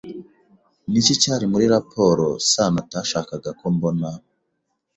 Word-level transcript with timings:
Ni 0.91 0.97
iki 1.01 1.13
cyari 1.21 1.45
muri 1.51 1.65
raporo 1.75 2.25
Sano 2.51 2.77
atashakaga 2.83 3.49
ko 3.59 3.65
mbona? 3.75 4.09